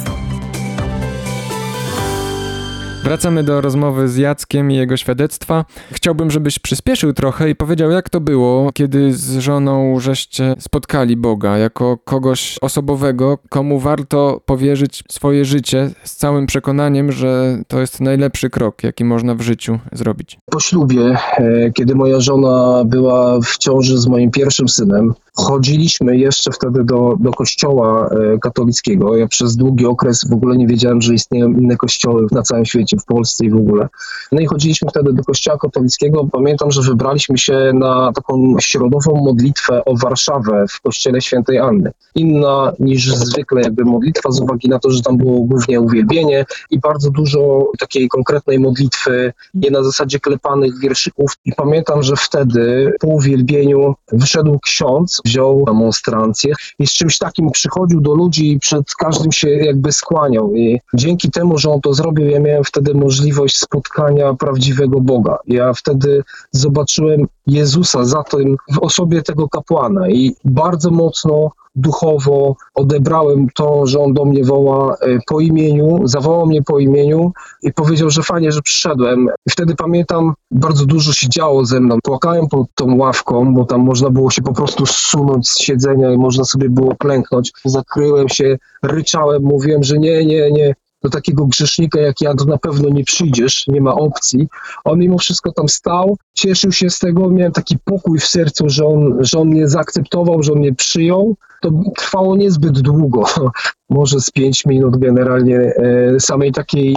Wracamy 3.08 3.42
do 3.42 3.60
rozmowy 3.60 4.08
z 4.08 4.16
Jackiem 4.16 4.70
i 4.70 4.76
jego 4.76 4.96
świadectwa. 4.96 5.64
Chciałbym, 5.92 6.30
żebyś 6.30 6.58
przyspieszył 6.58 7.12
trochę 7.12 7.50
i 7.50 7.54
powiedział, 7.54 7.90
jak 7.90 8.10
to 8.10 8.20
było, 8.20 8.70
kiedy 8.72 9.12
z 9.12 9.38
żoną 9.38 10.00
żeście 10.00 10.54
spotkali 10.58 11.16
Boga 11.16 11.58
jako 11.58 11.98
kogoś 12.04 12.58
osobowego, 12.60 13.38
komu 13.48 13.78
warto 13.78 14.40
powierzyć 14.46 15.04
swoje 15.10 15.44
życie 15.44 15.90
z 16.04 16.16
całym 16.16 16.46
przekonaniem, 16.46 17.12
że 17.12 17.58
to 17.68 17.80
jest 17.80 18.00
najlepszy 18.00 18.50
krok, 18.50 18.82
jaki 18.82 19.04
można 19.04 19.34
w 19.34 19.40
życiu 19.40 19.78
zrobić. 19.92 20.38
Po 20.50 20.60
ślubie, 20.60 21.16
e, 21.36 21.70
kiedy 21.72 21.94
moja 21.94 22.20
żona 22.20 22.84
była 22.84 23.40
w 23.40 23.58
ciąży 23.58 23.98
z 23.98 24.06
moim 24.06 24.30
pierwszym 24.30 24.68
synem, 24.68 25.14
chodziliśmy 25.38 26.16
jeszcze 26.16 26.52
wtedy 26.52 26.85
do, 26.85 27.14
do 27.21 27.30
kościoła 27.30 28.09
e, 28.09 28.38
katolickiego. 28.38 29.16
Ja 29.16 29.28
przez 29.28 29.57
długi 29.57 29.87
okres 29.87 30.28
w 30.28 30.33
ogóle 30.33 30.57
nie 30.57 30.66
wiedziałem, 30.66 31.02
że 31.02 31.14
istnieją 31.14 31.49
inne 31.49 31.76
kościoły 31.76 32.26
na 32.33 32.42
całym 32.42 32.64
świecie, 32.64 32.97
w 32.97 33.04
Polsce 33.04 33.45
i 33.45 33.50
w 33.50 33.57
ogóle. 33.57 33.88
No 34.33 34.40
i 34.40 34.47
chodziliśmy 34.47 34.88
wtedy 34.90 35.12
do 35.12 35.25
kościoła 35.25 35.59
katolickiego. 35.59 36.28
Pamiętam, 36.33 36.71
że 36.71 36.83
wybraliśmy 36.83 37.38
się 37.38 37.71
na 37.75 38.12
taką 38.12 38.57
środową 38.61 39.25
modlitwę 39.25 39.85
o 39.85 39.97
Warszawę 39.97 40.64
w 40.71 40.80
kościele 40.80 41.21
świętej 41.21 41.59
Anny. 41.59 41.90
Inna 42.14 42.73
niż 42.78 43.14
zwykle 43.14 43.61
jakby 43.62 43.85
modlitwa 43.85 44.30
z 44.30 44.40
uwagi 44.40 44.68
na 44.68 44.78
to, 44.78 44.90
że 44.90 45.02
tam 45.02 45.16
było 45.16 45.40
głównie 45.40 45.80
uwielbienie 45.80 46.45
i 46.71 46.78
bardzo 46.78 47.11
dużo 47.11 47.71
takiej 47.78 48.09
konkretnej 48.09 48.59
modlitwy, 48.59 49.33
nie 49.54 49.71
na 49.71 49.83
zasadzie 49.83 50.21
klepanych 50.21 50.78
wierszyków. 50.78 51.33
I 51.45 51.52
pamiętam, 51.52 52.02
że 52.02 52.16
wtedy 52.16 52.92
po 53.00 53.09
uwielbieniu 53.09 53.95
wyszedł 54.12 54.59
ksiądz, 54.59 55.21
wziął 55.28 55.64
monstrancję 55.75 56.54
i 56.78 56.87
z 56.87 56.92
czymś 56.92 57.18
takim 57.18 57.50
przychodził 57.50 58.00
do 58.00 58.14
ludzi 58.14 58.52
i 58.52 58.58
przed 58.58 58.94
każdym 58.94 59.32
się 59.32 59.49
jakby 59.49 59.92
skłaniał. 59.92 60.54
I 60.54 60.80
dzięki 60.94 61.30
temu, 61.30 61.58
że 61.58 61.70
on 61.70 61.80
to 61.80 61.94
zrobił, 61.94 62.26
ja 62.26 62.40
miałem 62.40 62.64
wtedy 62.64 62.94
możliwość 62.94 63.58
spotkania 63.58 64.35
prawdziwego 64.35 65.00
Boga. 65.00 65.38
Ja 65.47 65.73
wtedy 65.73 66.23
zobaczyłem 66.50 67.26
Jezusa 67.48 68.04
za 68.04 68.22
tym 68.22 68.56
w 68.72 68.78
osobie 68.78 69.22
tego 69.22 69.48
kapłana 69.48 70.08
i 70.08 70.34
bardzo 70.44 70.90
mocno 70.90 71.50
duchowo 71.76 72.56
odebrałem 72.74 73.46
to, 73.54 73.86
że 73.86 74.00
on 74.00 74.14
do 74.14 74.24
mnie 74.24 74.44
woła 74.44 74.94
e, 74.94 75.18
po 75.26 75.40
imieniu, 75.40 75.98
zawołał 76.04 76.46
mnie 76.46 76.62
po 76.62 76.78
imieniu 76.78 77.32
i 77.62 77.72
powiedział, 77.72 78.10
że 78.10 78.22
fajnie, 78.22 78.52
że 78.52 78.62
przyszedłem. 78.62 79.28
I 79.46 79.50
wtedy 79.50 79.74
pamiętam, 79.74 80.34
bardzo 80.50 80.86
dużo 80.86 81.12
się 81.12 81.28
działo 81.28 81.64
ze 81.64 81.80
mną. 81.80 81.98
Płakałem 82.02 82.48
pod 82.48 82.66
tą 82.74 82.96
ławką, 82.96 83.54
bo 83.54 83.64
tam 83.64 83.80
można 83.80 84.10
było 84.10 84.30
się 84.30 84.42
po 84.42 84.52
prostu 84.52 84.86
zsunąć 84.86 85.48
z 85.48 85.58
siedzenia 85.58 86.12
i 86.12 86.18
można 86.18 86.44
sobie 86.44 86.70
było 86.70 86.96
klęknąć. 86.96 87.52
Zakryłem 87.64 88.28
się, 88.28 88.58
ryczałem, 88.82 89.42
mówiłem, 89.42 89.82
że 89.82 89.98
nie, 89.98 90.26
nie, 90.26 90.50
nie. 90.52 90.74
Do 91.02 91.10
takiego 91.10 91.46
grzesznika 91.46 92.00
jak 92.00 92.20
ja 92.20 92.34
to 92.34 92.44
na 92.44 92.58
pewno 92.58 92.88
nie 92.88 93.04
przyjdziesz, 93.04 93.66
nie 93.66 93.80
ma 93.80 93.94
opcji. 93.94 94.48
On 94.84 94.98
mimo 94.98 95.18
wszystko 95.18 95.52
tam 95.52 95.68
stał, 95.68 96.16
cieszył 96.34 96.72
się 96.72 96.90
z 96.90 96.98
tego, 96.98 97.30
miałem 97.30 97.52
taki 97.52 97.76
pokój 97.84 98.18
w 98.18 98.26
sercu, 98.26 98.64
że 98.68 98.86
on, 98.86 99.18
że 99.20 99.38
on 99.38 99.48
mnie 99.48 99.68
zaakceptował, 99.68 100.42
że 100.42 100.52
on 100.52 100.58
mnie 100.58 100.74
przyjął. 100.74 101.36
To 101.60 101.70
trwało 101.96 102.36
niezbyt 102.36 102.80
długo, 102.80 103.24
może 103.90 104.20
z 104.20 104.30
pięć 104.30 104.66
minut 104.66 104.96
generalnie 104.96 105.56
e, 105.56 106.20
samej 106.20 106.52
takiej, 106.52 106.94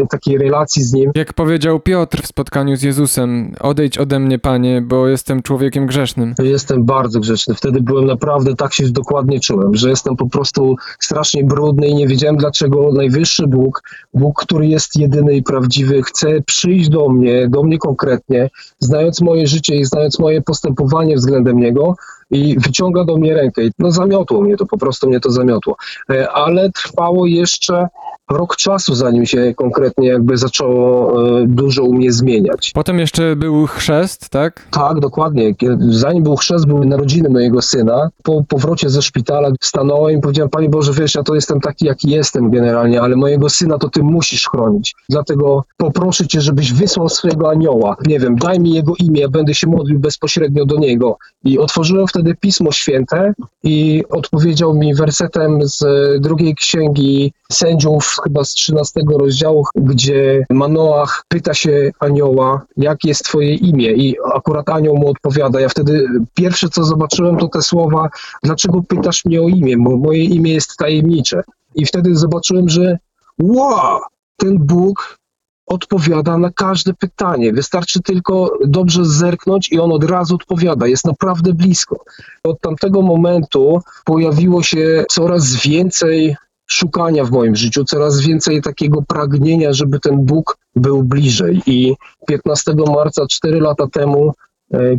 e, 0.00 0.06
takiej 0.06 0.38
relacji 0.38 0.82
z 0.82 0.92
nim. 0.92 1.10
Jak 1.14 1.32
powiedział 1.32 1.80
Piotr 1.80 2.22
w 2.22 2.26
spotkaniu 2.26 2.76
z 2.76 2.82
Jezusem, 2.82 3.54
odejdź 3.60 3.98
ode 3.98 4.20
mnie, 4.20 4.38
Panie, 4.38 4.82
bo 4.82 5.08
jestem 5.08 5.42
człowiekiem 5.42 5.86
grzesznym. 5.86 6.34
Jestem 6.38 6.84
bardzo 6.84 7.20
grzeczny. 7.20 7.54
Wtedy 7.54 7.80
byłem 7.80 8.06
naprawdę, 8.06 8.54
tak 8.54 8.74
się 8.74 8.90
dokładnie 8.90 9.40
czułem, 9.40 9.74
że 9.74 9.90
jestem 9.90 10.16
po 10.16 10.28
prostu 10.28 10.76
strasznie 11.00 11.44
brudny 11.44 11.86
i 11.86 11.94
nie 11.94 12.06
wiedziałem 12.06 12.36
dlaczego 12.36 12.92
najwyższy 12.92 13.43
Bóg, 13.46 13.82
Bóg, 14.14 14.42
który 14.42 14.66
jest 14.66 14.96
jedyny 14.96 15.34
i 15.34 15.42
prawdziwy, 15.42 16.02
chce 16.02 16.40
przyjść 16.46 16.88
do 16.88 17.08
mnie, 17.08 17.48
do 17.48 17.62
mnie 17.62 17.78
konkretnie, 17.78 18.50
znając 18.78 19.20
moje 19.20 19.46
życie 19.46 19.76
i 19.76 19.84
znając 19.84 20.18
moje 20.18 20.42
postępowanie 20.42 21.16
względem 21.16 21.58
Niego 21.58 21.96
i 22.30 22.58
wyciąga 22.58 23.04
do 23.04 23.16
mnie 23.16 23.34
rękę. 23.34 23.64
I 23.64 23.70
No 23.78 23.92
zamiotło 23.92 24.40
mnie 24.40 24.56
to, 24.56 24.66
po 24.66 24.78
prostu 24.78 25.08
mnie 25.08 25.20
to 25.20 25.30
zamiotło. 25.30 25.76
E, 26.10 26.30
Ale 26.32 26.70
trwało 26.70 27.26
jeszcze 27.26 27.88
rok 28.30 28.56
czasu, 28.56 28.94
zanim 28.94 29.26
się 29.26 29.54
konkretnie 29.56 30.08
jakby 30.08 30.36
zaczęło 30.36 31.12
e, 31.40 31.46
dużo 31.46 31.82
u 31.82 31.94
mnie 31.94 32.12
zmieniać. 32.12 32.70
Potem 32.74 32.98
jeszcze 32.98 33.36
był 33.36 33.66
chrzest, 33.66 34.28
tak? 34.28 34.66
Tak, 34.70 35.00
dokładnie. 35.00 35.54
Zanim 35.78 36.22
był 36.22 36.36
chrzest, 36.36 36.66
były 36.66 36.86
narodziny 36.86 37.28
mojego 37.28 37.62
syna. 37.62 38.08
Po 38.22 38.44
powrocie 38.48 38.90
ze 38.90 39.02
szpitala 39.02 39.50
stanąłem 39.60 40.18
i 40.18 40.20
powiedziałem, 40.20 40.50
Panie 40.50 40.68
Boże, 40.68 40.92
wiesz, 40.92 41.14
ja 41.14 41.22
to 41.22 41.34
jestem 41.34 41.60
taki, 41.60 41.86
jaki 41.86 42.10
jestem 42.10 42.50
generalnie, 42.50 43.02
ale 43.02 43.16
mojego 43.16 43.48
syna 43.50 43.78
to 43.78 43.88
Ty 43.88 44.02
musisz 44.02 44.48
chronić. 44.48 44.94
Dlatego 45.08 45.64
poproszę 45.76 46.26
Cię, 46.26 46.40
żebyś 46.40 46.72
wysłał 46.72 47.08
swojego 47.08 47.50
anioła. 47.50 47.96
Nie 48.06 48.20
wiem, 48.20 48.36
daj 48.36 48.60
mi 48.60 48.74
jego 48.74 48.92
imię, 48.98 49.28
będę 49.28 49.54
się 49.54 49.66
modlił 49.66 49.98
bezpośrednio 49.98 50.66
do 50.66 50.76
niego. 50.76 51.18
I 51.44 51.58
otworzyłem 51.58 52.06
wtedy 52.14 52.34
Pismo 52.34 52.72
Święte 52.72 53.34
i 53.62 54.04
odpowiedział 54.10 54.74
mi 54.74 54.94
wersetem 54.94 55.58
z 55.62 55.84
drugiej 56.20 56.54
księgi 56.54 57.32
sędziów, 57.52 58.16
chyba 58.24 58.44
z 58.44 58.54
13 58.54 59.00
rozdziału, 59.18 59.64
gdzie 59.74 60.46
Manoach 60.50 61.24
pyta 61.28 61.54
się 61.54 61.90
anioła, 62.00 62.62
jakie 62.76 63.08
jest 63.08 63.24
twoje 63.24 63.54
imię 63.54 63.92
i 63.92 64.16
akurat 64.34 64.68
anioł 64.68 64.96
mu 64.96 65.08
odpowiada. 65.08 65.60
Ja 65.60 65.68
wtedy 65.68 66.06
pierwsze 66.34 66.68
co 66.68 66.84
zobaczyłem 66.84 67.36
to 67.36 67.48
te 67.48 67.62
słowa, 67.62 68.08
dlaczego 68.42 68.82
pytasz 68.82 69.24
mnie 69.24 69.42
o 69.42 69.48
imię, 69.48 69.76
bo 69.78 69.96
moje 69.96 70.24
imię 70.24 70.52
jest 70.52 70.76
tajemnicze. 70.76 71.42
I 71.74 71.86
wtedy 71.86 72.16
zobaczyłem, 72.16 72.68
że 72.68 72.98
wow, 73.42 74.00
ten 74.36 74.58
Bóg 74.58 75.18
odpowiada 75.66 76.38
na 76.38 76.50
każde 76.50 76.94
pytanie. 76.94 77.52
Wystarczy 77.52 78.02
tylko 78.02 78.58
dobrze 78.66 79.04
zerknąć 79.04 79.72
i 79.72 79.78
on 79.78 79.92
od 79.92 80.04
razu 80.04 80.34
odpowiada. 80.34 80.86
Jest 80.86 81.04
naprawdę 81.04 81.52
blisko. 81.52 81.96
Od 82.44 82.60
tamtego 82.60 83.02
momentu 83.02 83.80
pojawiło 84.04 84.62
się 84.62 85.04
coraz 85.10 85.56
więcej 85.56 86.36
szukania 86.66 87.24
w 87.24 87.30
moim 87.30 87.56
życiu, 87.56 87.84
coraz 87.84 88.20
więcej 88.20 88.62
takiego 88.62 89.02
pragnienia, 89.02 89.72
żeby 89.72 90.00
ten 90.00 90.26
Bóg 90.26 90.58
był 90.76 91.02
bliżej. 91.02 91.62
I 91.66 91.94
15 92.26 92.74
marca, 92.94 93.26
4 93.30 93.60
lata 93.60 93.86
temu, 93.86 94.32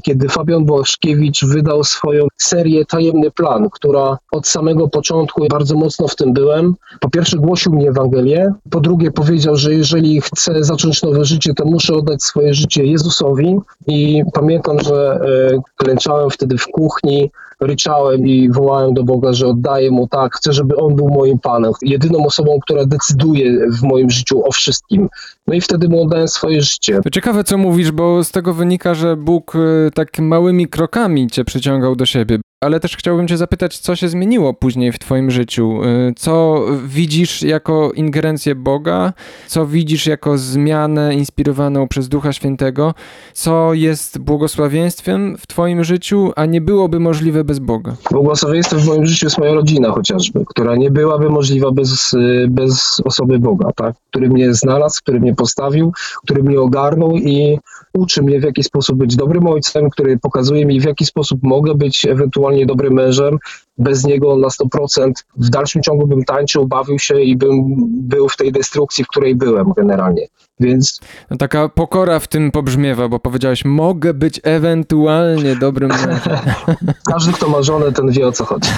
kiedy 0.04 0.30
Fabian 0.30 0.66
Błaszkiewicz 0.66 1.46
wydał 1.46 1.84
swoją 1.84 2.28
serię 2.38 2.86
Tajemny 2.86 3.32
Plan, 3.32 3.70
która 3.70 4.18
od 4.32 4.48
samego 4.48 4.88
początku 4.88 5.48
bardzo 5.50 5.76
mocno 5.76 6.08
w 6.08 6.16
tym 6.16 6.34
byłem. 6.34 6.76
Po 7.00 7.10
pierwsze 7.10 7.38
głosił 7.38 7.74
mi 7.74 7.88
Ewangelię, 7.88 8.54
po 8.70 8.80
drugie 8.80 9.12
powiedział, 9.12 9.56
że 9.56 9.74
jeżeli 9.74 10.22
chcę 10.22 10.64
zacząć 10.64 11.04
nowe 11.04 11.26
życie, 11.26 11.54
to 11.54 11.66
muszę 11.66 11.94
oddać 11.94 12.24
swoje 12.24 12.54
życie 12.54 12.86
Jezusowi 12.86 13.60
i 13.88 14.24
pamiętam, 14.34 14.80
że 14.80 15.20
e, 15.54 15.62
klęczałem 15.76 16.30
wtedy 16.30 16.58
w 16.58 16.68
kuchni, 16.68 17.32
ryczałem 17.66 18.28
i 18.28 18.52
wołałem 18.52 18.94
do 18.94 19.04
Boga, 19.04 19.34
że 19.34 19.48
oddaję 19.48 19.92
mu 19.92 20.08
tak, 20.08 20.36
chcę, 20.36 20.54
żeby 20.54 20.76
on 20.76 20.96
był 20.96 21.10
moim 21.10 21.40
Panem, 21.40 21.72
jedyną 21.82 22.26
osobą, 22.26 22.60
która 22.62 22.86
decyduje 22.86 23.70
w 23.80 23.84
moim 23.84 24.10
życiu 24.10 24.46
o 24.46 24.52
wszystkim. 24.52 25.10
No 25.48 25.54
i 25.54 25.62
wtedy 25.62 25.90
mu 25.90 26.02
oddałem 26.02 26.28
swoje 26.28 26.62
życie. 26.62 27.00
To 27.04 27.10
ciekawe, 27.10 27.44
co 27.44 27.58
mówisz, 27.58 27.92
bo 27.92 28.24
z 28.24 28.32
tego 28.32 28.54
wynika, 28.54 28.94
że 28.94 29.18
Bóg 29.18 29.56
y, 29.56 29.92
tak 29.94 30.20
małymi 30.20 30.68
krokami 30.68 31.28
cię 31.28 31.46
przyciągał 31.46 31.96
do 31.96 32.06
siebie. 32.06 32.40
Ale 32.66 32.80
też 32.80 32.98
chciałbym 32.98 33.28
cię 33.28 33.38
zapytać, 33.38 33.78
co 33.78 33.96
się 33.96 34.10
zmieniło 34.10 34.54
później 34.54 34.92
w 34.92 35.00
twoim 35.00 35.32
życiu? 35.32 35.84
Y, 35.84 36.14
co 36.18 36.66
widzisz 36.86 37.42
jako 37.42 37.92
ingerencję 37.92 38.56
Boga? 38.56 39.14
Co 39.48 39.66
widzisz 39.66 40.08
jako 40.08 40.38
zmianę 40.38 41.16
inspirowaną 41.16 41.88
przez 41.88 42.10
Ducha 42.10 42.34
Świętego? 42.34 42.94
Co 43.34 43.74
jest 43.74 44.20
błogosławieństwem 44.20 45.38
w 45.38 45.48
twoim 45.48 45.84
życiu, 45.84 46.32
a 46.36 46.46
nie 46.46 46.62
byłoby 46.62 47.00
możliwe 47.00 47.44
bez 47.44 47.60
Boga? 47.60 47.96
Błogosławieństwem 48.12 48.80
w 48.80 48.88
moim 48.88 49.06
życiu 49.06 49.26
jest 49.26 49.38
moja 49.38 49.54
rodzina 49.54 49.92
chociażby, 49.92 50.44
która 50.48 50.76
nie 50.76 50.92
byłaby 50.92 51.30
możliwa 51.30 51.72
bez, 51.72 52.14
y, 52.14 52.48
bez 52.50 53.02
osoby 53.06 53.40
Boga, 53.40 53.72
tak? 53.76 53.96
który 54.10 54.30
mnie 54.30 54.54
znalazł, 54.54 55.02
który 55.02 55.20
mnie 55.20 55.36
postawił, 55.36 55.92
który 56.24 56.44
mnie 56.44 56.60
ogarnął 56.60 57.12
i 57.12 57.60
uczy 57.94 58.24
mnie 58.24 58.40
w 58.40 58.44
jaki 58.44 58.64
sposób 58.64 58.98
być 58.98 59.16
dobrym 59.16 59.48
ojcem, 59.48 59.90
który 59.90 60.20
pokazuje 60.20 60.66
mi 60.66 60.80
w 60.80 60.86
jaki 60.86 61.06
sposób 61.06 61.40
mogę 61.44 61.76
być 61.76 62.06
ewentualnie 62.06 62.55
dobrym 62.66 62.94
mężem. 62.94 63.38
Bez 63.78 64.04
niego 64.04 64.38
na 64.38 64.48
100% 64.48 65.12
w 65.38 65.50
dalszym 65.50 65.82
ciągu 65.82 66.08
bym 66.08 66.24
tańczył, 66.24 66.68
bawił 66.68 67.00
się 67.00 67.22
i 67.22 67.38
bym 67.38 67.76
był 68.08 68.30
w 68.30 68.38
tej 68.38 68.52
destrukcji, 68.52 69.04
w 69.04 69.08
której 69.08 69.36
byłem 69.36 69.74
generalnie. 69.78 70.28
Więc 70.60 71.00
No, 71.30 71.38
taka 71.38 71.70
pokora 71.70 72.20
w 72.20 72.28
tym 72.28 72.52
pobrzmiewa, 72.52 73.08
bo 73.08 73.20
powiedziałeś, 73.20 73.66
mogę 73.66 74.14
być 74.14 74.42
ewentualnie 74.44 75.56
dobrym 75.56 75.90
mężem. 75.90 76.40
każdy, 77.12 77.34
kto 77.34 77.50
ma 77.50 77.62
żonę, 77.64 77.92
ten 77.92 78.12
wie 78.12 78.28
o 78.28 78.32
co 78.32 78.46
chodzi. 78.46 78.70